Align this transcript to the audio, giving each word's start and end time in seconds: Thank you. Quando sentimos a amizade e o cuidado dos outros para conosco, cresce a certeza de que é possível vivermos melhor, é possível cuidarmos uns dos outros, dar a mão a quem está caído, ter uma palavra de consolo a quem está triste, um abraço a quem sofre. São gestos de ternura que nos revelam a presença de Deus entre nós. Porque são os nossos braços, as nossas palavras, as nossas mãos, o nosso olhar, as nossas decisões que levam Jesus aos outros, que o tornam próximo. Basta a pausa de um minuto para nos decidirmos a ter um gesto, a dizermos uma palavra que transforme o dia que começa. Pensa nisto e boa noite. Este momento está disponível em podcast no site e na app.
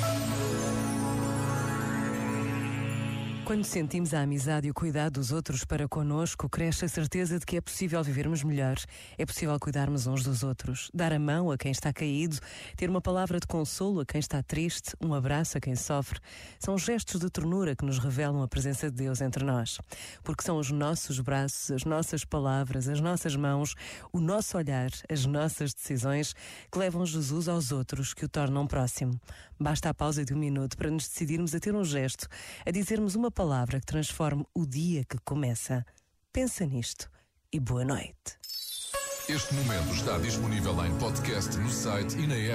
Thank 0.00 0.24
you. 0.24 0.29
Quando 3.50 3.64
sentimos 3.64 4.14
a 4.14 4.20
amizade 4.20 4.68
e 4.68 4.70
o 4.70 4.74
cuidado 4.74 5.14
dos 5.14 5.32
outros 5.32 5.64
para 5.64 5.88
conosco, 5.88 6.48
cresce 6.48 6.84
a 6.84 6.88
certeza 6.88 7.36
de 7.36 7.44
que 7.44 7.56
é 7.56 7.60
possível 7.60 8.00
vivermos 8.00 8.44
melhor, 8.44 8.76
é 9.18 9.26
possível 9.26 9.58
cuidarmos 9.58 10.06
uns 10.06 10.22
dos 10.22 10.44
outros, 10.44 10.88
dar 10.94 11.12
a 11.12 11.18
mão 11.18 11.50
a 11.50 11.58
quem 11.58 11.72
está 11.72 11.92
caído, 11.92 12.38
ter 12.76 12.88
uma 12.88 13.00
palavra 13.00 13.40
de 13.40 13.48
consolo 13.48 14.02
a 14.02 14.06
quem 14.06 14.20
está 14.20 14.40
triste, 14.40 14.94
um 15.00 15.12
abraço 15.12 15.58
a 15.58 15.60
quem 15.60 15.74
sofre. 15.74 16.20
São 16.60 16.78
gestos 16.78 17.20
de 17.20 17.28
ternura 17.28 17.74
que 17.74 17.84
nos 17.84 17.98
revelam 17.98 18.40
a 18.40 18.46
presença 18.46 18.88
de 18.88 18.96
Deus 18.98 19.20
entre 19.20 19.44
nós. 19.44 19.80
Porque 20.22 20.44
são 20.44 20.56
os 20.56 20.70
nossos 20.70 21.18
braços, 21.18 21.72
as 21.72 21.84
nossas 21.84 22.24
palavras, 22.24 22.86
as 22.86 23.00
nossas 23.00 23.34
mãos, 23.34 23.74
o 24.12 24.20
nosso 24.20 24.56
olhar, 24.56 24.90
as 25.10 25.26
nossas 25.26 25.74
decisões 25.74 26.36
que 26.70 26.78
levam 26.78 27.04
Jesus 27.04 27.48
aos 27.48 27.72
outros, 27.72 28.14
que 28.14 28.24
o 28.24 28.28
tornam 28.28 28.64
próximo. 28.64 29.20
Basta 29.58 29.90
a 29.90 29.94
pausa 29.94 30.24
de 30.24 30.32
um 30.32 30.38
minuto 30.38 30.74
para 30.74 30.88
nos 30.88 31.06
decidirmos 31.08 31.52
a 31.52 31.60
ter 31.60 31.74
um 31.74 31.84
gesto, 31.84 32.28
a 32.64 32.70
dizermos 32.70 33.14
uma 33.14 33.30
palavra 33.40 33.80
que 33.80 33.86
transforme 33.86 34.44
o 34.52 34.66
dia 34.66 35.02
que 35.02 35.16
começa. 35.24 35.82
Pensa 36.30 36.66
nisto 36.66 37.08
e 37.50 37.58
boa 37.58 37.86
noite. 37.86 38.36
Este 39.26 39.54
momento 39.54 39.94
está 39.94 40.18
disponível 40.18 40.74
em 40.84 40.98
podcast 40.98 41.56
no 41.56 41.70
site 41.70 42.18
e 42.18 42.26
na 42.26 42.34
app. 42.34 42.48